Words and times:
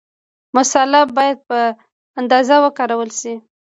مساله 0.57 0.99
باید 1.17 1.37
په 1.49 1.59
اندازه 2.19 2.55
وکارول 2.65 3.09
شي. 3.19 3.33